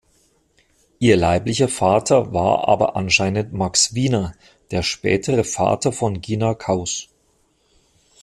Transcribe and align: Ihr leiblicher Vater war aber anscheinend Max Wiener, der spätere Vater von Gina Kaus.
Ihr 0.97 1.15
leiblicher 1.15 1.67
Vater 1.67 2.33
war 2.33 2.67
aber 2.67 2.95
anscheinend 2.95 3.53
Max 3.53 3.93
Wiener, 3.93 4.33
der 4.71 4.81
spätere 4.81 5.43
Vater 5.43 5.91
von 5.93 6.21
Gina 6.21 6.55
Kaus. 6.55 7.09